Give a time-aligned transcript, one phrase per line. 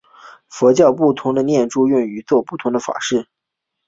[0.49, 3.27] 佛教不同的念珠用于作不同法事。